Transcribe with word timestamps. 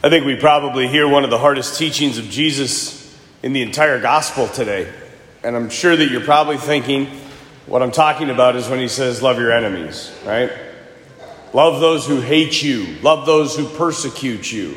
I 0.00 0.10
think 0.10 0.24
we 0.24 0.36
probably 0.36 0.86
hear 0.86 1.08
one 1.08 1.24
of 1.24 1.30
the 1.30 1.38
hardest 1.38 1.76
teachings 1.76 2.18
of 2.18 2.26
Jesus 2.26 3.18
in 3.42 3.52
the 3.52 3.62
entire 3.62 4.00
gospel 4.00 4.46
today. 4.46 4.92
And 5.42 5.56
I'm 5.56 5.70
sure 5.70 5.96
that 5.96 6.08
you're 6.08 6.20
probably 6.20 6.56
thinking 6.56 7.06
what 7.66 7.82
I'm 7.82 7.90
talking 7.90 8.30
about 8.30 8.54
is 8.54 8.68
when 8.68 8.78
he 8.78 8.86
says, 8.86 9.22
Love 9.22 9.40
your 9.40 9.50
enemies, 9.50 10.16
right? 10.24 10.52
Love 11.52 11.80
those 11.80 12.06
who 12.06 12.20
hate 12.20 12.62
you, 12.62 12.86
love 13.02 13.26
those 13.26 13.56
who 13.56 13.68
persecute 13.70 14.52
you. 14.52 14.76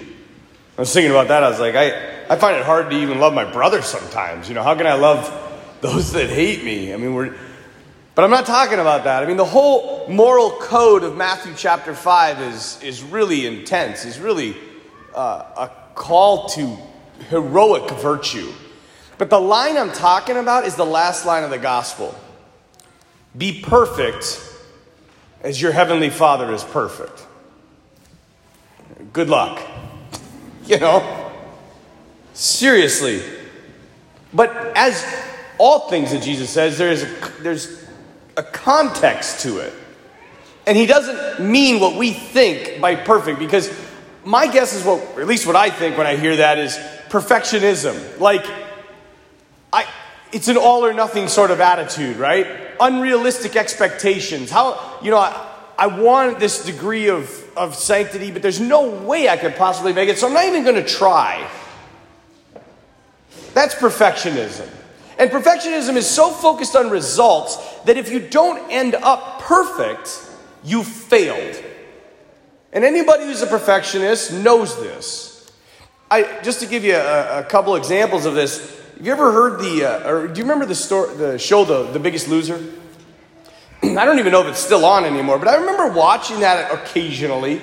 I 0.75 0.81
was 0.81 0.91
thinking 0.91 1.11
about 1.11 1.27
that. 1.27 1.43
I 1.43 1.49
was 1.49 1.59
like, 1.59 1.75
I, 1.75 2.23
I 2.27 2.35
find 2.37 2.57
it 2.57 2.65
hard 2.65 2.89
to 2.89 2.97
even 2.97 3.19
love 3.19 3.35
my 3.35 3.45
brother 3.45 3.83
sometimes. 3.83 4.49
You 4.49 4.55
know, 4.55 4.63
how 4.63 4.73
can 4.73 4.87
I 4.87 4.95
love 4.95 5.31
those 5.81 6.13
that 6.13 6.31
hate 6.31 6.63
me? 6.63 6.95
I 6.95 6.97
mean, 6.97 7.13
we're. 7.13 7.37
But 8.15 8.23
I'm 8.23 8.31
not 8.31 8.47
talking 8.47 8.79
about 8.79 9.03
that. 9.03 9.21
I 9.21 9.27
mean, 9.27 9.37
the 9.37 9.45
whole 9.45 10.07
moral 10.09 10.49
code 10.49 11.03
of 11.03 11.15
Matthew 11.15 11.53
chapter 11.55 11.93
5 11.93 12.41
is, 12.41 12.81
is 12.81 13.03
really 13.03 13.45
intense. 13.45 14.03
Is 14.03 14.19
really 14.19 14.57
uh, 15.15 15.45
a 15.57 15.71
call 15.95 16.47
to 16.49 16.77
heroic 17.29 17.89
virtue. 17.91 18.51
But 19.17 19.29
the 19.29 19.39
line 19.39 19.77
I'm 19.77 19.91
talking 19.91 20.37
about 20.37 20.65
is 20.65 20.75
the 20.75 20.85
last 20.85 21.25
line 21.25 21.43
of 21.43 21.51
the 21.51 21.59
gospel 21.59 22.15
Be 23.37 23.61
perfect 23.61 24.47
as 25.41 25.61
your 25.61 25.71
heavenly 25.71 26.09
Father 26.09 26.51
is 26.53 26.63
perfect. 26.63 27.25
Good 29.13 29.29
luck. 29.29 29.61
You 30.63 30.79
know? 30.79 31.31
Seriously. 32.33 33.21
But 34.31 34.55
as 34.77 35.03
all 35.57 35.89
things 35.89 36.11
that 36.11 36.21
Jesus 36.21 36.49
says, 36.49 36.77
there 36.77 36.91
is 36.91 37.03
a, 37.03 37.31
there's 37.41 37.83
a 38.37 38.43
context 38.43 39.41
to 39.41 39.57
it. 39.57 39.73
And 40.65 40.77
he 40.77 40.85
doesn't 40.85 41.45
mean 41.45 41.79
what 41.79 41.97
we 41.97 42.11
think 42.11 42.79
by 42.79 42.95
perfect 42.95 43.39
because 43.39 43.69
my 44.23 44.51
guess 44.51 44.73
is 44.73 44.83
what, 44.83 44.99
at 45.19 45.27
least 45.27 45.47
what 45.47 45.55
I 45.55 45.69
think 45.69 45.97
when 45.97 46.07
I 46.07 46.15
hear 46.15 46.37
that 46.37 46.57
is 46.57 46.77
perfectionism. 47.09 48.19
Like, 48.19 48.45
I, 49.73 49.85
it's 50.31 50.47
an 50.47 50.57
all 50.57 50.85
or 50.85 50.93
nothing 50.93 51.27
sort 51.27 51.51
of 51.51 51.59
attitude, 51.59 52.17
right? 52.17 52.47
Unrealistic 52.79 53.55
expectations. 53.55 54.51
How, 54.51 54.99
you 55.01 55.11
know, 55.11 55.17
I, 55.17 55.47
I 55.77 55.87
want 55.87 56.39
this 56.39 56.65
degree 56.65 57.09
of, 57.09 57.29
of 57.57 57.75
sanctity, 57.75 58.31
but 58.31 58.41
there's 58.41 58.59
no 58.59 58.89
way 58.89 59.27
I 59.27 59.37
could 59.37 59.55
possibly 59.55 59.93
make 59.93 60.09
it, 60.09 60.17
so 60.17 60.27
I'm 60.27 60.33
not 60.33 60.45
even 60.45 60.63
going 60.63 60.75
to 60.75 60.87
try. 60.87 61.49
That's 63.53 63.75
perfectionism. 63.75 64.69
And 65.17 65.29
perfectionism 65.29 65.95
is 65.95 66.09
so 66.09 66.29
focused 66.29 66.75
on 66.75 66.89
results 66.89 67.57
that 67.85 67.97
if 67.97 68.11
you 68.11 68.19
don't 68.19 68.71
end 68.71 68.95
up 68.95 69.41
perfect, 69.41 70.29
you 70.63 70.83
failed. 70.83 71.63
And 72.73 72.85
anybody 72.85 73.25
who's 73.25 73.41
a 73.41 73.47
perfectionist 73.47 74.31
knows 74.31 74.79
this. 74.81 75.51
I, 76.09 76.39
just 76.41 76.61
to 76.61 76.65
give 76.65 76.83
you 76.83 76.95
a, 76.95 77.39
a 77.39 77.43
couple 77.43 77.75
examples 77.75 78.25
of 78.25 78.33
this, 78.33 78.79
have 78.97 79.05
you 79.05 79.11
ever 79.11 79.31
heard 79.31 79.59
the, 79.59 79.85
uh, 79.85 80.09
or 80.09 80.27
do 80.27 80.37
you 80.37 80.43
remember 80.43 80.65
the, 80.65 80.75
story, 80.75 81.15
the 81.15 81.37
show, 81.39 81.65
the, 81.65 81.83
the 81.91 81.99
Biggest 81.99 82.27
Loser? 82.27 82.63
I 83.83 84.05
don't 84.05 84.19
even 84.19 84.31
know 84.31 84.41
if 84.41 84.47
it's 84.47 84.59
still 84.59 84.85
on 84.85 85.05
anymore, 85.05 85.39
but 85.39 85.47
I 85.47 85.55
remember 85.55 85.91
watching 85.91 86.41
that 86.41 86.71
occasionally, 86.71 87.61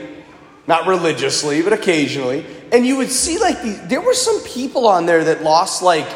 not 0.67 0.87
religiously, 0.87 1.63
but 1.63 1.73
occasionally. 1.73 2.45
And 2.73 2.87
you 2.87 2.97
would 2.97 3.11
see 3.11 3.39
like 3.39 3.63
the, 3.63 3.81
there 3.87 4.01
were 4.01 4.15
some 4.15 4.43
people 4.43 4.87
on 4.87 5.07
there 5.07 5.25
that 5.25 5.43
lost 5.43 5.83
like 5.83 6.09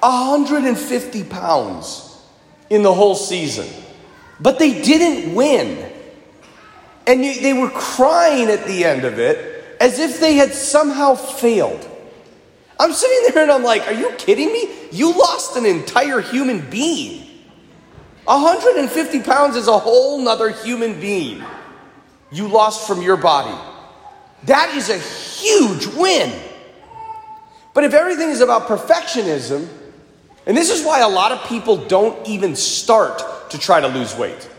150 0.00 1.24
pounds 1.24 2.20
in 2.68 2.82
the 2.82 2.92
whole 2.92 3.14
season, 3.14 3.68
but 4.40 4.58
they 4.58 4.82
didn't 4.82 5.34
win. 5.34 5.93
And 7.06 7.24
you, 7.24 7.40
they 7.40 7.52
were 7.52 7.70
crying 7.70 8.48
at 8.48 8.66
the 8.66 8.84
end 8.84 9.04
of 9.04 9.18
it 9.18 9.76
as 9.80 9.98
if 9.98 10.20
they 10.20 10.34
had 10.34 10.52
somehow 10.52 11.14
failed. 11.14 11.88
I'm 12.78 12.92
sitting 12.92 13.34
there 13.34 13.42
and 13.44 13.52
I'm 13.52 13.62
like, 13.62 13.86
are 13.86 13.92
you 13.92 14.10
kidding 14.18 14.52
me? 14.52 14.68
You 14.90 15.12
lost 15.16 15.56
an 15.56 15.66
entire 15.66 16.20
human 16.20 16.68
being. 16.70 17.28
150 18.24 19.20
pounds 19.20 19.56
is 19.56 19.68
a 19.68 19.78
whole 19.78 20.18
nother 20.18 20.50
human 20.50 20.98
being 20.98 21.44
you 22.34 22.48
lost 22.48 22.86
from 22.86 23.00
your 23.00 23.16
body. 23.16 23.56
That 24.44 24.74
is 24.74 24.90
a 24.90 24.98
huge 24.98 25.86
win. 25.86 26.32
But 27.72 27.84
if 27.84 27.94
everything 27.94 28.28
is 28.28 28.40
about 28.40 28.66
perfectionism, 28.66 29.68
and 30.46 30.56
this 30.56 30.70
is 30.70 30.84
why 30.84 31.00
a 31.00 31.08
lot 31.08 31.32
of 31.32 31.46
people 31.48 31.76
don't 31.76 32.26
even 32.26 32.54
start 32.56 33.50
to 33.50 33.58
try 33.58 33.80
to 33.80 33.88
lose 33.88 34.14
weight. 34.16 34.50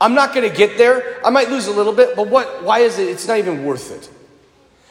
I'm 0.00 0.14
not 0.14 0.34
going 0.34 0.48
to 0.48 0.54
get 0.54 0.76
there. 0.76 1.20
I 1.24 1.30
might 1.30 1.48
lose 1.48 1.66
a 1.66 1.72
little 1.72 1.92
bit, 1.92 2.16
but 2.16 2.28
what? 2.28 2.62
Why 2.62 2.80
is 2.80 2.98
it? 2.98 3.08
It's 3.08 3.26
not 3.26 3.38
even 3.38 3.64
worth 3.64 3.90
it. 3.90 4.10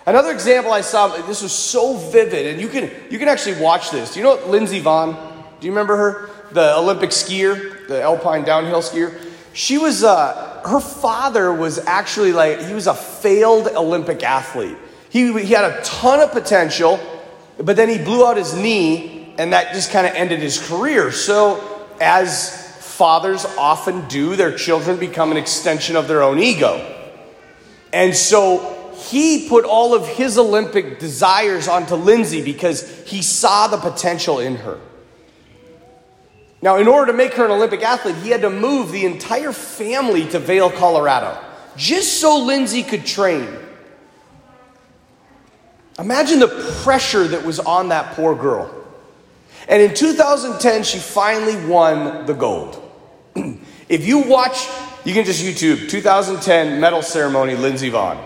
Another 0.05 0.31
example 0.31 0.71
I 0.71 0.81
saw. 0.81 1.07
This 1.23 1.41
was 1.41 1.51
so 1.51 1.95
vivid, 1.95 2.47
and 2.47 2.61
you 2.61 2.67
can 2.67 2.91
you 3.09 3.19
can 3.19 3.27
actually 3.27 3.61
watch 3.61 3.91
this. 3.91 4.13
Do 4.13 4.19
you 4.19 4.25
know 4.25 4.35
Lindsey 4.47 4.81
Vonn? 4.81 5.13
Do 5.59 5.67
you 5.67 5.71
remember 5.71 5.95
her? 5.95 6.29
The 6.51 6.75
Olympic 6.75 7.09
skier, 7.09 7.87
the 7.87 8.01
alpine 8.01 8.43
downhill 8.43 8.81
skier. 8.81 9.19
She 9.53 9.77
was. 9.77 10.03
Uh, 10.03 10.61
her 10.65 10.79
father 10.79 11.53
was 11.53 11.77
actually 11.79 12.33
like 12.33 12.61
he 12.61 12.73
was 12.73 12.87
a 12.87 12.93
failed 12.95 13.67
Olympic 13.67 14.23
athlete. 14.23 14.77
He 15.09 15.31
he 15.39 15.53
had 15.53 15.71
a 15.71 15.81
ton 15.83 16.19
of 16.19 16.31
potential, 16.31 16.99
but 17.57 17.75
then 17.75 17.89
he 17.89 17.97
blew 17.97 18.25
out 18.25 18.37
his 18.37 18.55
knee, 18.55 19.33
and 19.37 19.53
that 19.53 19.73
just 19.73 19.91
kind 19.91 20.07
of 20.07 20.13
ended 20.13 20.39
his 20.39 20.67
career. 20.67 21.11
So 21.11 21.87
as 21.99 22.64
fathers 22.95 23.45
often 23.57 24.07
do, 24.07 24.37
their 24.37 24.55
children 24.57 24.97
become 24.97 25.31
an 25.31 25.37
extension 25.37 25.97
of 25.97 26.07
their 26.07 26.23
own 26.23 26.39
ego. 26.39 26.79
And 27.91 28.15
so 28.15 28.93
he 28.95 29.49
put 29.49 29.65
all 29.65 29.93
of 29.93 30.07
his 30.07 30.37
Olympic 30.37 30.97
desires 30.97 31.67
onto 31.67 31.95
Lindsey 31.95 32.41
because 32.41 33.03
he 33.05 33.21
saw 33.21 33.67
the 33.67 33.77
potential 33.77 34.39
in 34.39 34.55
her. 34.55 34.79
Now, 36.61 36.77
in 36.77 36.87
order 36.87 37.11
to 37.11 37.17
make 37.17 37.33
her 37.33 37.43
an 37.43 37.51
Olympic 37.51 37.83
athlete, 37.83 38.15
he 38.17 38.29
had 38.29 38.41
to 38.41 38.49
move 38.49 38.91
the 38.91 39.05
entire 39.05 39.51
family 39.51 40.27
to 40.29 40.39
Vail, 40.39 40.71
Colorado, 40.71 41.37
just 41.75 42.21
so 42.21 42.39
Lindsey 42.39 42.81
could 42.81 43.05
train. 43.05 43.47
Imagine 45.99 46.39
the 46.39 46.79
pressure 46.83 47.27
that 47.27 47.45
was 47.45 47.59
on 47.59 47.89
that 47.89 48.15
poor 48.15 48.35
girl. 48.35 48.73
And 49.67 49.81
in 49.81 49.93
2010, 49.93 50.83
she 50.83 50.97
finally 50.97 51.63
won 51.67 52.25
the 52.25 52.33
gold. 52.33 52.83
If 53.87 54.07
you 54.07 54.19
watch, 54.19 54.67
you 55.03 55.13
can 55.13 55.25
just 55.25 55.43
YouTube 55.43 55.89
2010 55.89 56.79
medal 56.79 57.01
ceremony, 57.01 57.55
Lindsey 57.55 57.91
Vonn. 57.91 58.19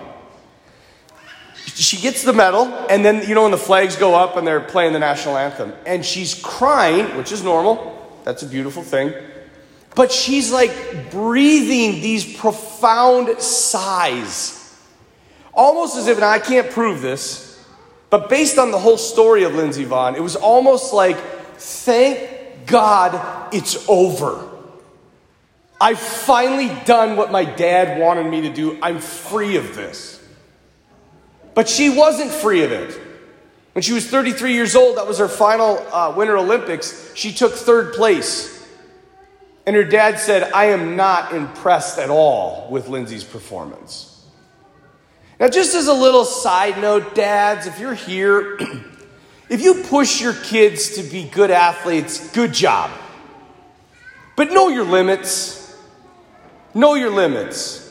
She 1.65 1.97
gets 1.97 2.23
the 2.23 2.33
medal, 2.33 2.65
and 2.89 3.05
then, 3.05 3.27
you 3.27 3.35
know, 3.35 3.43
when 3.43 3.51
the 3.51 3.57
flags 3.57 3.95
go 3.95 4.15
up 4.15 4.37
and 4.37 4.45
they're 4.45 4.59
playing 4.59 4.93
the 4.93 4.99
national 4.99 5.37
anthem, 5.37 5.73
and 5.85 6.05
she's 6.05 6.33
crying, 6.33 7.15
which 7.17 7.31
is 7.31 7.43
normal. 7.43 8.19
That's 8.23 8.43
a 8.43 8.47
beautiful 8.47 8.83
thing. 8.83 9.13
But 9.95 10.11
she's 10.11 10.51
like 10.51 11.11
breathing 11.11 12.01
these 12.01 12.37
profound 12.37 13.39
sighs. 13.41 14.55
Almost 15.53 15.97
as 15.97 16.07
if, 16.07 16.17
and 16.17 16.25
I 16.25 16.39
can't 16.39 16.69
prove 16.69 17.01
this, 17.01 17.63
but 18.09 18.29
based 18.29 18.57
on 18.57 18.71
the 18.71 18.79
whole 18.79 18.97
story 18.97 19.43
of 19.43 19.53
Lindsey 19.53 19.85
Vonn, 19.85 20.15
it 20.15 20.21
was 20.21 20.35
almost 20.35 20.93
like, 20.93 21.17
thank 21.57 22.65
God 22.65 23.53
it's 23.53 23.87
over. 23.87 24.48
I've 25.81 25.99
finally 25.99 26.69
done 26.85 27.15
what 27.15 27.31
my 27.31 27.45
dad 27.45 27.99
wanted 27.99 28.29
me 28.29 28.41
to 28.41 28.53
do. 28.53 28.77
I'm 28.81 28.99
free 28.99 29.55
of 29.55 29.75
this. 29.75 30.21
But 31.53 31.69
she 31.69 31.89
wasn't 31.89 32.31
free 32.31 32.63
of 32.63 32.71
it. 32.71 32.99
When 33.73 33.81
she 33.81 33.93
was 33.93 34.07
33 34.07 34.53
years 34.53 34.75
old, 34.75 34.97
that 34.97 35.07
was 35.07 35.19
her 35.19 35.27
final 35.27 35.77
uh, 35.91 36.13
Winter 36.15 36.37
Olympics, 36.37 37.13
she 37.15 37.31
took 37.31 37.53
third 37.53 37.93
place. 37.93 38.67
And 39.65 39.75
her 39.75 39.83
dad 39.83 40.19
said, 40.19 40.51
I 40.51 40.65
am 40.65 40.95
not 40.95 41.33
impressed 41.33 41.99
at 41.99 42.09
all 42.09 42.67
with 42.71 42.87
Lindsey's 42.89 43.23
performance. 43.23 44.25
Now, 45.39 45.47
just 45.47 45.75
as 45.75 45.87
a 45.87 45.93
little 45.93 46.25
side 46.25 46.81
note, 46.81 47.15
dads, 47.15 47.67
if 47.67 47.79
you're 47.79 47.93
here, 47.93 48.57
if 49.49 49.61
you 49.61 49.83
push 49.83 50.19
your 50.19 50.33
kids 50.33 50.97
to 50.97 51.03
be 51.03 51.23
good 51.23 51.51
athletes, 51.51 52.31
good 52.31 52.53
job. 52.53 52.91
But 54.35 54.51
know 54.51 54.69
your 54.69 54.85
limits. 54.85 55.58
Know 56.73 56.95
your 56.95 57.11
limits. 57.11 57.85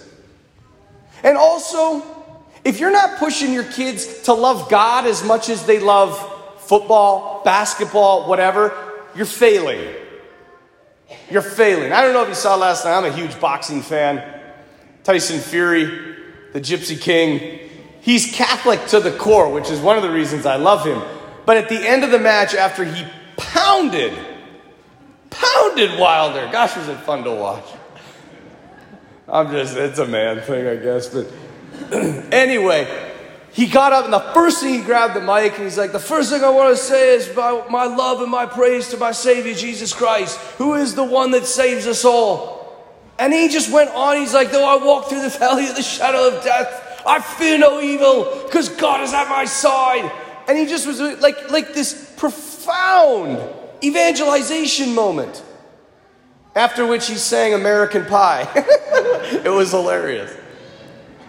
And 1.23 1.37
also, 1.37 2.03
if 2.65 2.81
you're 2.81 2.93
not 2.93 3.19
pushing 3.19 3.53
your 3.53 3.65
kids 3.65 4.23
to 4.23 4.33
love 4.33 4.69
God 4.69 5.07
as 5.07 5.25
much 5.25 5.49
as 5.49 5.65
they 5.67 5.81
love 5.81 6.17
football, 6.59 7.43
basketball, 7.45 8.29
whatever, 8.29 8.73
you're 9.15 9.27
failing. 9.27 9.95
You're 11.31 11.43
failing. 11.43 11.93
I 11.93 12.03
don't 12.03 12.13
know 12.13 12.23
if 12.23 12.29
you 12.29 12.35
saw 12.35 12.57
last 12.57 12.85
night, 12.85 12.97
I'm 12.97 13.05
a 13.05 13.13
huge 13.13 13.41
boxing 13.41 13.83
fan. 13.83 14.23
Tyson 15.03 15.41
Fury, 15.41 16.17
the 16.53 16.61
Gypsy 16.61 17.01
King, 17.01 17.59
he's 18.01 18.31
Catholic 18.33 18.87
to 18.89 19.01
the 19.01 19.13
core, 19.13 19.51
which 19.51 19.71
is 19.71 19.81
one 19.81 19.97
of 19.97 20.03
the 20.03 20.11
reasons 20.11 20.45
I 20.45 20.57
love 20.57 20.85
him. 20.85 21.03
But 21.47 21.57
at 21.57 21.71
the 21.71 21.79
end 21.79 22.05
of 22.05 22.11
the 22.11 22.19
match, 22.19 22.55
after 22.55 22.85
he 22.85 23.07
pounded, 23.39 24.13
pounded 25.31 25.99
Wilder, 25.99 26.49
gosh, 26.53 26.77
was 26.77 26.89
it 26.89 26.99
fun 26.99 27.25
to 27.25 27.33
watch. 27.33 27.65
I'm 29.31 29.51
just, 29.51 29.77
it's 29.77 29.99
a 29.99 30.07
man 30.07 30.41
thing, 30.41 30.67
I 30.67 30.77
guess. 30.77 31.09
But 31.09 31.31
anyway, 32.33 33.09
he 33.53 33.67
got 33.67 33.93
up 33.93 34.05
and 34.05 34.13
the 34.13 34.21
first 34.21 34.61
thing 34.61 34.75
he 34.75 34.83
grabbed 34.83 35.15
the 35.15 35.21
mic 35.21 35.55
and 35.55 35.65
he's 35.65 35.77
like, 35.77 35.93
The 35.93 35.99
first 35.99 36.31
thing 36.31 36.43
I 36.43 36.49
want 36.49 36.77
to 36.77 36.83
say 36.83 37.15
is 37.15 37.35
my, 37.37 37.65
my 37.69 37.85
love 37.85 38.23
and 38.23 38.31
my 38.31 38.47
praise 38.47 38.89
to 38.89 38.97
my 38.97 39.13
Savior 39.13 39.55
Jesus 39.55 39.93
Christ, 39.93 40.39
who 40.57 40.75
is 40.75 40.95
the 40.95 41.05
one 41.05 41.33
that 41.33 41.45
saves 41.45 41.87
us 41.87 42.05
all. 42.05 42.57
And 43.19 43.33
he 43.33 43.49
just 43.49 43.73
went 43.73 43.91
on. 43.91 44.17
He's 44.17 44.33
like, 44.33 44.51
Though 44.51 44.67
I 44.67 44.83
walk 44.83 45.09
through 45.09 45.23
the 45.23 45.29
valley 45.29 45.69
of 45.69 45.77
the 45.77 45.83
shadow 45.83 46.29
of 46.29 46.43
death, 46.43 47.03
I 47.07 47.21
fear 47.21 47.59
no 47.59 47.81
evil 47.81 48.45
because 48.45 48.69
God 48.69 49.03
is 49.03 49.13
at 49.13 49.29
my 49.29 49.45
side. 49.45 50.11
And 50.49 50.57
he 50.57 50.67
just 50.67 50.87
was 50.87 51.01
like, 51.01 51.51
like 51.51 51.75
this 51.75 52.15
profound 52.17 53.39
evangelization 53.85 54.95
moment. 54.95 55.43
After 56.55 56.87
which 56.87 57.07
he 57.07 57.17
sang 57.17 57.55
American 57.55 58.07
Pie. 58.07 58.49
it 59.33 59.51
was 59.51 59.71
hilarious. 59.71 60.35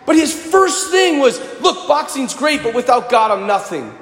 But 0.06 0.16
his 0.16 0.34
first 0.34 0.90
thing 0.92 1.20
was 1.20 1.40
look, 1.62 1.88
boxing's 1.88 2.34
great, 2.34 2.64
but 2.64 2.74
without 2.74 3.10
God, 3.10 3.32
I'm 3.32 3.46
nothing. 3.46 3.96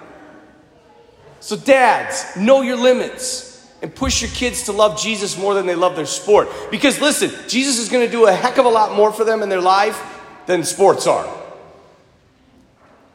So, 1.40 1.56
dads, 1.56 2.36
know 2.38 2.62
your 2.62 2.78
limits 2.78 3.48
and 3.82 3.94
push 3.94 4.22
your 4.22 4.32
kids 4.32 4.64
to 4.64 4.72
love 4.72 5.00
Jesus 5.00 5.38
more 5.38 5.54
than 5.54 5.66
they 5.66 5.76
love 5.76 5.96
their 5.96 6.06
sport. 6.06 6.50
Because 6.72 7.00
listen, 7.00 7.32
Jesus 7.48 7.78
is 7.78 7.90
going 7.90 8.06
to 8.06 8.12
do 8.12 8.26
a 8.26 8.32
heck 8.32 8.58
of 8.58 8.66
a 8.66 8.70
lot 8.70 8.96
more 8.96 9.12
for 9.12 9.24
them 9.24 9.44
in 9.44 9.50
their 9.50 9.62
life 9.62 10.02
than 10.46 10.64
sports 10.64 11.08
are. 11.08 11.28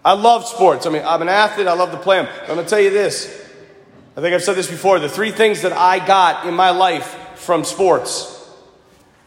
I 0.05 0.13
love 0.13 0.47
sports. 0.47 0.87
I 0.87 0.91
mean, 0.91 1.03
I'm 1.05 1.23
an 1.23 1.29
athlete, 1.29 1.67
I 1.67 1.75
love 1.75 1.93
to 1.93 1.99
play 1.99 2.23
them. 2.23 2.29
I'm 2.43 2.55
going 2.55 2.65
to 2.65 2.69
tell 2.69 2.81
you 2.81 2.91
this. 2.91 3.27
I 4.17 4.21
think 4.21 4.35
I've 4.35 4.43
said 4.43 4.57
this 4.57 4.71
before. 4.71 4.99
The 4.99 5.09
three 5.09 5.31
things 5.31 5.63
that 5.63 5.73
I 5.73 6.05
got 6.05 6.47
in 6.47 6.55
my 6.55 6.71
life 6.71 7.17
from 7.37 7.65
sports 7.65 8.42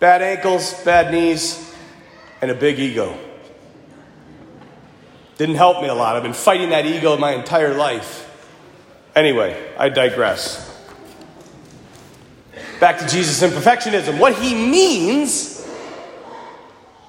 bad 0.06 0.22
ankles, 0.22 0.72
bad 0.84 1.12
knees, 1.12 1.74
and 2.40 2.52
a 2.52 2.54
big 2.54 2.78
ego. 2.78 3.18
Didn't 5.40 5.56
help 5.56 5.82
me 5.82 5.88
a 5.88 5.96
lot. 5.96 6.16
I've 6.16 6.22
been 6.22 6.32
fighting 6.32 6.70
that 6.70 6.86
ego 6.86 7.18
my 7.18 7.32
entire 7.32 7.74
life. 7.74 8.30
Anyway, 9.16 9.60
I 9.80 9.90
digress. 9.90 10.80
Back 12.80 13.00
to 13.00 13.08
Jesus 13.08 13.42
and 13.42 13.52
perfectionism. 13.52 14.20
What 14.20 14.36
he 14.36 14.54
means, 14.54 15.68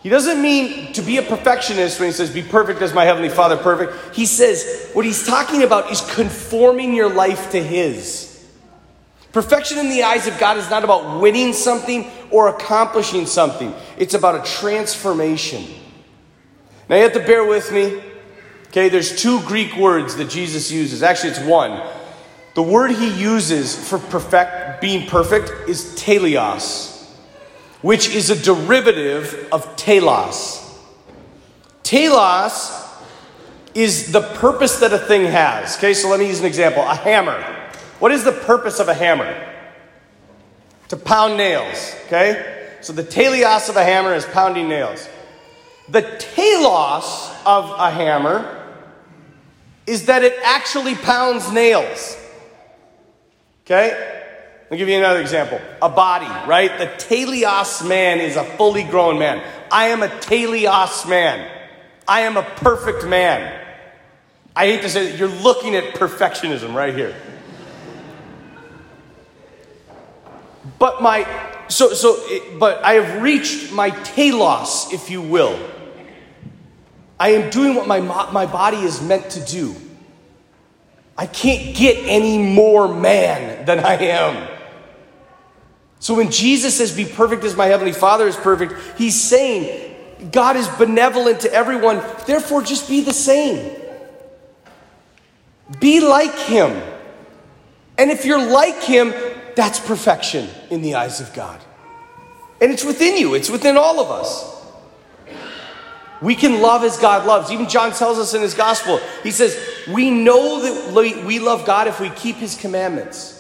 he 0.03 0.09
doesn't 0.09 0.41
mean 0.41 0.95
to 0.95 1.03
be 1.03 1.19
a 1.19 1.23
perfectionist 1.23 2.01
when 2.01 2.09
he 2.09 2.15
says, 2.15 2.33
Be 2.33 2.43
perfect 2.43 2.81
as 2.81 2.95
my 2.95 3.05
heavenly 3.05 3.29
Father 3.29 3.59
perfect. 3.59 4.17
He 4.17 4.25
says, 4.25 4.89
what 4.95 5.05
he's 5.05 5.27
talking 5.27 5.65
about 5.65 5.93
is 5.93 6.01
conforming 6.15 6.95
your 6.95 7.13
life 7.13 7.51
to 7.51 7.63
his. 7.63 8.43
Perfection 9.33 9.77
in 9.77 9.91
the 9.91 10.03
eyes 10.03 10.27
of 10.27 10.39
God 10.39 10.57
is 10.57 10.71
not 10.71 10.83
about 10.83 11.21
winning 11.21 11.53
something 11.53 12.11
or 12.31 12.49
accomplishing 12.49 13.27
something, 13.27 13.75
it's 13.97 14.15
about 14.15 14.47
a 14.47 14.51
transformation. 14.51 15.65
Now 16.89 16.97
you 16.97 17.03
have 17.03 17.13
to 17.15 17.21
bear 17.21 17.45
with 17.45 17.73
me. 17.73 18.01
Okay, 18.69 18.89
there's 18.89 19.21
two 19.21 19.41
Greek 19.43 19.77
words 19.77 20.17
that 20.17 20.29
Jesus 20.29 20.71
uses. 20.71 21.03
Actually, 21.03 21.31
it's 21.31 21.41
one. 21.41 21.83
The 22.55 22.63
word 22.63 22.91
he 22.91 23.11
uses 23.11 23.77
for 23.89 23.99
perfect, 23.99 24.81
being 24.81 25.07
perfect 25.07 25.69
is 25.69 25.95
teleos, 25.97 27.07
which 27.83 28.09
is 28.15 28.31
a 28.31 28.37
derivative 28.43 29.49
of 29.53 29.77
telos. 29.77 30.63
Telos 31.83 32.83
is 33.75 34.11
the 34.11 34.23
purpose 34.23 34.81
that 34.81 34.93
a 34.93 34.99
thing 34.99 35.27
has. 35.27 35.77
Okay, 35.77 35.93
so 35.93 36.09
let 36.09 36.19
me 36.19 36.27
use 36.27 36.41
an 36.41 36.47
example 36.47 36.83
a 36.83 36.95
hammer. 36.95 37.41
What 37.99 38.13
is 38.13 38.25
the 38.25 38.33
purpose 38.33 38.81
of 38.81 38.89
a 38.89 38.95
hammer? 38.95 39.56
To 40.89 40.97
pound 40.97 41.37
nails. 41.37 41.95
Okay, 42.07 42.79
so 42.81 42.93
the 42.93 43.03
teleos 43.03 43.69
of 43.69 43.77
a 43.77 43.85
hammer 43.85 44.15
is 44.15 44.25
pounding 44.27 44.69
nails. 44.69 45.09
The 45.89 46.03
telos 46.03 47.31
of 47.45 47.71
a 47.71 47.91
hammer 47.91 48.53
is 49.87 50.07
that 50.07 50.25
it 50.25 50.37
actually 50.43 50.95
pounds 50.95 51.53
nails. 51.53 52.17
Okay? 53.65 54.15
I'll 54.71 54.77
give 54.77 54.89
you 54.89 54.97
another 54.97 55.21
example. 55.21 55.61
A 55.81 55.89
body, 55.89 56.27
right? 56.49 56.77
The 56.77 56.87
teleos 56.87 57.87
man 57.89 58.19
is 58.21 58.37
a 58.37 58.43
fully 58.43 58.83
grown 58.83 59.19
man. 59.19 59.43
I 59.71 59.89
am 59.89 60.03
a 60.03 60.09
teleos 60.09 61.09
man. 61.09 61.49
I 62.09 62.23
am 62.23 62.37
a 62.37 62.43
perfect 62.43 63.07
man. 63.07 63.65
I 64.55 64.67
hate 64.67 64.83
to 64.83 64.89
say 64.89 65.11
that 65.11 65.19
you're 65.19 65.29
looking 65.29 65.77
at 65.77 65.95
perfectionism 65.95 66.75
right 66.75 66.95
here. 66.95 67.15
But 70.79 71.03
my 71.03 71.27
so 71.69 71.95
so 71.95 72.19
but 72.59 72.85
I 72.85 72.95
have 72.95 73.23
reached 73.23 73.73
my 73.73 73.91
telos, 73.91 74.93
if 74.93 75.11
you 75.11 75.23
will. 75.23 75.59
I 77.19 77.31
am 77.31 77.51
doing 77.51 77.75
what 77.75 77.89
my, 77.89 78.01
my 78.01 78.47
body 78.47 78.79
is 78.79 79.01
meant 79.01 79.31
to 79.31 79.41
do. 79.41 79.75
I 81.17 81.27
can't 81.27 81.75
get 81.75 81.97
any 82.07 82.37
more 82.37 82.95
man 82.95 83.65
than 83.65 83.81
I 83.81 83.95
am. 83.95 84.49
So 85.99 86.15
when 86.15 86.31
Jesus 86.31 86.77
says, 86.77 86.95
Be 86.95 87.07
perfect 87.07 87.43
as 87.45 87.57
my 87.57 87.67
heavenly 87.67 87.93
Father 87.93 88.27
is 88.27 88.37
perfect, 88.37 88.75
he's 88.99 89.21
saying, 89.21 89.95
God 90.31 90.57
is 90.57 90.69
benevolent 90.69 91.41
to 91.41 91.53
everyone, 91.53 92.03
therefore 92.27 92.63
just 92.63 92.89
be 92.89 93.01
the 93.01 93.15
same. 93.15 93.75
Be 95.81 96.01
like 96.01 96.35
him. 96.35 96.83
And 97.99 98.11
if 98.11 98.27
you're 98.27 98.45
like 98.45 98.83
him, 98.83 99.15
that's 99.57 99.81
perfection 99.81 100.49
in 100.71 100.83
the 100.83 100.95
eyes 100.95 101.21
of 101.21 101.33
God. 101.35 101.61
And 102.61 102.71
it's 102.71 102.85
within 102.85 103.17
you, 103.17 103.35
it's 103.35 103.51
within 103.51 103.77
all 103.77 103.99
of 104.01 104.11
us. 104.11 104.55
We 106.23 106.35
can 106.35 106.63
love 106.63 106.83
as 106.83 106.97
God 106.97 107.27
loves. 107.27 107.51
Even 107.51 107.69
John 107.69 107.93
tells 107.93 108.19
us 108.19 108.33
in 108.33 108.41
his 108.41 108.55
gospel, 108.55 109.01
he 109.23 109.31
says, 109.31 109.59
We 109.89 110.11
know 110.11 110.63
that 110.63 111.27
we 111.27 111.39
love 111.39 111.67
God 111.67 111.89
if 111.89 112.01
we 112.01 112.09
keep 112.11 112.37
his 112.37 112.57
commandments. 112.57 113.35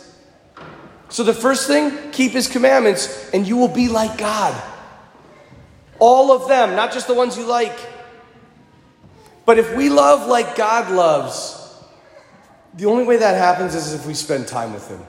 So 1.09 1.23
the 1.23 1.33
first 1.33 1.67
thing, 1.67 2.11
keep 2.11 2.33
his 2.33 2.49
commandments, 2.49 3.31
and 3.33 3.47
you 3.47 3.57
will 3.57 3.69
be 3.69 3.89
like 3.89 4.19
God. 4.19 4.61
All 5.99 6.33
of 6.33 6.49
them, 6.49 6.77
not 6.77 6.93
just 6.93 7.07
the 7.07 7.15
ones 7.15 7.39
you 7.39 7.47
like. 7.47 7.79
But 9.47 9.59
if 9.59 9.75
we 9.77 9.89
love 9.89 10.29
like 10.29 10.57
God 10.57 10.93
loves, 10.93 11.57
the 12.75 12.87
only 12.87 13.05
way 13.05 13.17
that 13.17 13.37
happens 13.37 13.75
is 13.75 13.95
if 13.95 14.05
we 14.07 14.13
spend 14.13 14.49
time 14.49 14.75
with 14.75 14.89
him. 14.89 15.01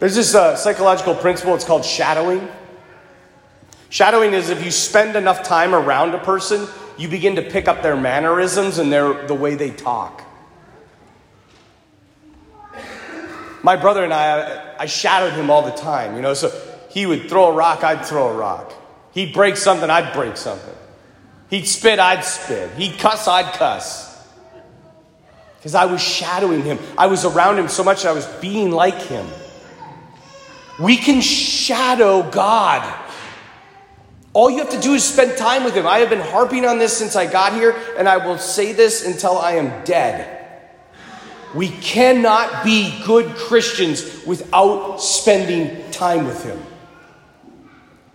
There's 0.00 0.14
this 0.14 0.34
uh, 0.34 0.56
psychological 0.56 1.14
principle, 1.14 1.54
it's 1.54 1.64
called 1.64 1.84
shadowing. 1.84 2.48
Shadowing 3.90 4.32
is 4.32 4.48
if 4.48 4.64
you 4.64 4.70
spend 4.70 5.14
enough 5.14 5.42
time 5.42 5.74
around 5.74 6.14
a 6.14 6.18
person, 6.18 6.66
you 6.96 7.06
begin 7.06 7.36
to 7.36 7.42
pick 7.42 7.68
up 7.68 7.82
their 7.82 7.96
mannerisms 7.96 8.78
and 8.78 8.90
their, 8.90 9.26
the 9.26 9.34
way 9.34 9.56
they 9.56 9.70
talk. 9.70 10.22
My 13.62 13.76
brother 13.76 14.02
and 14.02 14.12
I, 14.12 14.74
I 14.78 14.86
shadowed 14.86 15.34
him 15.34 15.50
all 15.50 15.60
the 15.60 15.76
time, 15.76 16.16
you 16.16 16.22
know, 16.22 16.32
so 16.32 16.50
he 16.88 17.04
would 17.04 17.28
throw 17.28 17.48
a 17.48 17.52
rock, 17.52 17.84
I'd 17.84 18.06
throw 18.06 18.28
a 18.28 18.34
rock. 18.34 18.72
He'd 19.12 19.34
break 19.34 19.58
something, 19.58 19.90
I'd 19.90 20.14
break 20.14 20.38
something. 20.38 20.74
He'd 21.50 21.66
spit, 21.66 21.98
I'd 21.98 22.24
spit. 22.24 22.70
He'd 22.74 22.98
cuss, 22.98 23.28
I'd 23.28 23.52
cuss. 23.52 24.26
Because 25.58 25.74
I 25.74 25.84
was 25.84 26.00
shadowing 26.00 26.62
him. 26.62 26.78
I 26.96 27.06
was 27.06 27.26
around 27.26 27.58
him 27.58 27.68
so 27.68 27.84
much 27.84 28.06
I 28.06 28.12
was 28.12 28.24
being 28.40 28.70
like 28.70 29.02
him. 29.02 29.26
We 30.80 30.96
can 30.96 31.20
shadow 31.20 32.28
God. 32.30 32.98
All 34.32 34.50
you 34.50 34.58
have 34.58 34.70
to 34.70 34.80
do 34.80 34.94
is 34.94 35.04
spend 35.04 35.36
time 35.36 35.64
with 35.64 35.74
Him. 35.74 35.86
I 35.86 35.98
have 35.98 36.08
been 36.08 36.20
harping 36.20 36.64
on 36.64 36.78
this 36.78 36.96
since 36.96 37.16
I 37.16 37.30
got 37.30 37.52
here, 37.52 37.76
and 37.98 38.08
I 38.08 38.16
will 38.16 38.38
say 38.38 38.72
this 38.72 39.04
until 39.04 39.38
I 39.38 39.52
am 39.52 39.84
dead. 39.84 40.38
We 41.54 41.68
cannot 41.68 42.64
be 42.64 43.02
good 43.04 43.34
Christians 43.34 44.24
without 44.24 44.98
spending 44.98 45.90
time 45.90 46.26
with 46.26 46.42
Him. 46.44 46.62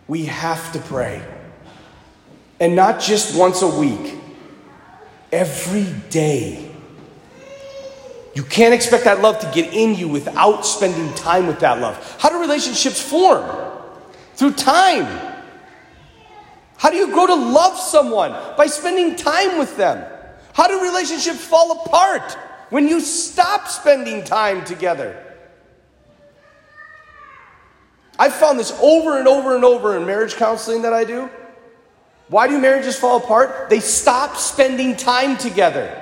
We 0.08 0.26
have 0.26 0.72
to 0.72 0.80
pray. 0.80 1.24
And 2.60 2.76
not 2.76 3.02
just 3.02 3.38
once 3.38 3.62
a 3.62 3.68
week, 3.68 4.16
every 5.32 5.88
day. 6.10 6.65
You 8.36 8.44
can't 8.44 8.74
expect 8.74 9.06
that 9.06 9.22
love 9.22 9.40
to 9.40 9.52
get 9.54 9.74
in 9.74 9.96
you 9.96 10.10
without 10.10 10.66
spending 10.66 11.12
time 11.16 11.48
with 11.48 11.62
that 11.62 11.80
love. 11.80 12.18
How 12.20 12.30
do 12.30 12.42
relationships 12.42 13.02
form? 13.02 13.50
Through 14.36 14.54
time. 14.54 15.06
How 16.78 16.90
do 16.90 16.98
you 16.98 17.14
grow 17.14 17.28
to 17.28 17.36
love 17.36 17.80
someone? 17.80 18.32
By 18.58 18.68
spending 18.68 19.16
time 19.16 19.58
with 19.58 19.78
them. 19.78 20.06
How 20.54 20.68
do 20.68 20.84
relationships 20.84 21.44
fall 21.44 21.84
apart? 21.84 22.34
When 22.72 22.90
you 22.90 23.00
stop 23.00 23.70
spending 23.70 24.26
time 24.26 24.66
together. 24.66 25.22
I've 28.20 28.36
found 28.36 28.60
this 28.60 28.78
over 28.82 29.18
and 29.18 29.30
over 29.30 29.56
and 29.56 29.64
over 29.64 29.96
in 29.96 30.06
marriage 30.06 30.36
counseling 30.36 30.82
that 30.82 30.94
I 30.94 31.06
do. 31.06 31.30
Why 32.28 32.50
do 32.50 32.60
marriages 32.60 32.98
fall 32.98 33.18
apart? 33.18 33.70
They 33.70 33.80
stop 33.80 34.36
spending 34.36 34.98
time 34.98 35.38
together. 35.38 36.02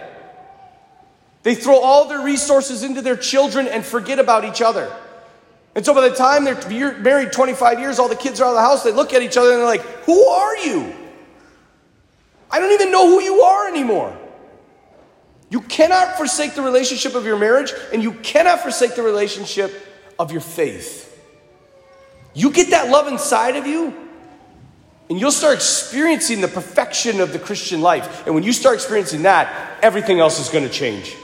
They 1.44 1.56
throw 1.56 1.80
all 1.80 2.08
their 2.08 2.22
resources 2.22 2.84
into 2.84 3.02
their 3.02 3.18
children 3.18 3.68
and 3.68 3.86
forget 3.86 4.18
about 4.18 4.46
each 4.46 4.62
other. 4.62 4.92
And 5.76 5.86
so 5.86 5.94
by 5.94 6.08
the 6.08 6.16
time 6.16 6.46
they're 6.46 7.00
married 7.00 7.32
25 7.32 7.80
years, 7.80 8.00
all 8.00 8.08
the 8.08 8.16
kids 8.16 8.40
are 8.40 8.46
out 8.46 8.50
of 8.50 8.56
the 8.56 8.62
house, 8.62 8.84
they 8.84 8.92
look 8.92 9.14
at 9.14 9.22
each 9.22 9.38
other 9.38 9.52
and 9.52 9.60
they're 9.60 9.66
like, 9.66 9.82
Who 10.06 10.24
are 10.26 10.58
you? 10.58 10.94
I 12.50 12.60
don't 12.60 12.72
even 12.72 12.92
know 12.92 13.08
who 13.08 13.22
you 13.22 13.42
are 13.42 13.68
anymore. 13.68 14.18
You 15.50 15.62
cannot 15.62 16.18
forsake 16.18 16.56
the 16.56 16.62
relationship 16.62 17.16
of 17.16 17.26
your 17.26 17.38
marriage, 17.38 17.74
and 17.92 18.02
you 18.02 18.14
cannot 18.14 18.62
forsake 18.62 18.96
the 18.96 19.04
relationship 19.04 19.72
of 20.18 20.32
your 20.32 20.42
faith. 20.42 21.10
You 22.34 22.52
get 22.52 22.72
that 22.72 22.90
love 22.90 23.08
inside 23.08 23.56
of 23.56 23.68
you, 23.68 23.94
and 25.10 25.20
you'll 25.20 25.32
start 25.32 25.56
experiencing 25.56 26.42
the 26.42 26.48
perfection 26.48 27.20
of 27.20 27.34
the 27.34 27.40
Christian 27.40 27.82
life. 27.82 28.26
And 28.26 28.34
when 28.34 28.44
you 28.44 28.54
start 28.54 28.76
experiencing 28.76 29.24
that, 29.24 29.78
everything 29.84 30.20
else 30.20 30.40
is 30.40 30.50
going 30.50 30.64
to 30.64 30.72
change. 30.72 31.16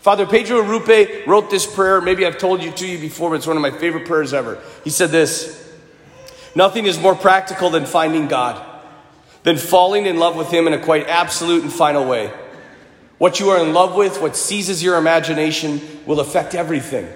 Father 0.00 0.26
Pedro 0.26 0.62
Arrupe 0.62 1.26
wrote 1.26 1.50
this 1.50 1.66
prayer. 1.66 2.00
Maybe 2.00 2.24
I've 2.24 2.38
told 2.38 2.62
you 2.62 2.70
to 2.70 2.86
you 2.86 2.98
before, 2.98 3.30
but 3.30 3.36
it's 3.36 3.46
one 3.46 3.56
of 3.56 3.62
my 3.62 3.70
favorite 3.70 4.06
prayers 4.06 4.32
ever. 4.32 4.62
He 4.84 4.90
said 4.90 5.10
this 5.10 5.68
Nothing 6.54 6.86
is 6.86 6.98
more 6.98 7.14
practical 7.14 7.70
than 7.70 7.86
finding 7.86 8.28
God, 8.28 8.64
than 9.42 9.56
falling 9.56 10.06
in 10.06 10.18
love 10.18 10.36
with 10.36 10.50
Him 10.50 10.66
in 10.66 10.72
a 10.72 10.78
quite 10.78 11.08
absolute 11.08 11.62
and 11.62 11.72
final 11.72 12.08
way. 12.08 12.32
What 13.18 13.40
you 13.40 13.50
are 13.50 13.62
in 13.62 13.72
love 13.72 13.96
with, 13.96 14.20
what 14.20 14.36
seizes 14.36 14.82
your 14.82 14.96
imagination, 14.96 15.80
will 16.06 16.20
affect 16.20 16.54
everything. 16.54 17.08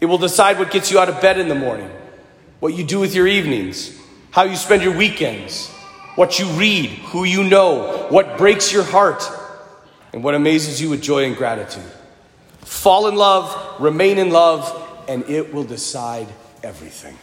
It 0.00 0.06
will 0.06 0.18
decide 0.18 0.58
what 0.58 0.70
gets 0.70 0.90
you 0.90 0.98
out 0.98 1.08
of 1.08 1.20
bed 1.20 1.38
in 1.38 1.48
the 1.48 1.54
morning, 1.54 1.90
what 2.60 2.74
you 2.74 2.84
do 2.84 3.00
with 3.00 3.14
your 3.14 3.26
evenings, 3.26 3.96
how 4.30 4.44
you 4.44 4.56
spend 4.56 4.82
your 4.82 4.96
weekends, 4.96 5.68
what 6.14 6.38
you 6.38 6.46
read, 6.50 6.90
who 6.90 7.24
you 7.24 7.42
know, 7.42 8.06
what 8.10 8.38
breaks 8.38 8.72
your 8.72 8.84
heart, 8.84 9.22
and 10.12 10.22
what 10.22 10.34
amazes 10.34 10.80
you 10.80 10.90
with 10.90 11.02
joy 11.02 11.24
and 11.24 11.36
gratitude. 11.36 11.90
Fall 12.60 13.08
in 13.08 13.16
love, 13.16 13.80
remain 13.80 14.18
in 14.18 14.30
love, 14.30 15.04
and 15.08 15.28
it 15.28 15.52
will 15.52 15.64
decide 15.64 16.28
everything. 16.62 17.16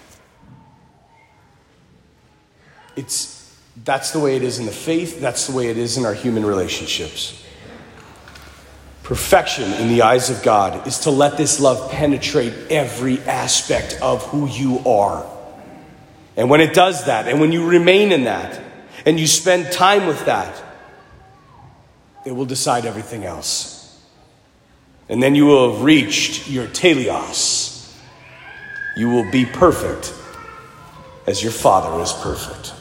It's 2.96 3.40
that's 3.86 4.12
the 4.12 4.20
way 4.20 4.36
it 4.36 4.44
is 4.44 4.60
in 4.60 4.66
the 4.66 4.72
faith, 4.72 5.22
that's 5.22 5.48
the 5.48 5.56
way 5.56 5.68
it 5.68 5.78
is 5.78 5.98
in 5.98 6.06
our 6.06 6.14
human 6.14 6.46
relationships. 6.46 7.44
Perfection 9.04 9.72
in 9.74 9.88
the 9.88 10.02
eyes 10.02 10.30
of 10.30 10.44
God 10.44 10.86
is 10.86 11.00
to 11.00 11.12
let 11.12 11.38
this 11.38 11.60
love 11.60 11.90
penetrate 11.92 12.54
every 12.70 13.20
aspect 13.22 13.98
of 14.02 14.24
who 14.28 14.48
you 14.48 14.80
are. 14.88 15.26
And 16.36 16.50
when 16.50 16.62
it 16.62 16.74
does 16.74 17.06
that, 17.06 17.28
and 17.28 17.40
when 17.40 17.52
you 17.52 17.68
remain 17.68 18.12
in 18.12 18.26
that, 18.26 18.62
and 19.06 19.20
you 19.20 19.28
spend 19.28 19.72
time 19.72 20.06
with 20.06 20.26
that, 20.26 20.62
it 22.26 22.32
will 22.32 22.46
decide 22.46 22.86
everything 22.86 23.24
else. 23.24 24.00
And 25.08 25.22
then 25.22 25.36
you 25.36 25.46
will 25.46 25.74
have 25.74 25.84
reached 25.84 26.50
your 26.50 26.68
teleos. 26.68 27.94
You 28.96 29.10
will 29.10 29.30
be 29.32 29.46
perfect 29.46 30.14
as 31.26 31.42
your 31.42 31.52
Father 31.52 32.02
is 32.02 32.14
perfect. 32.14 32.74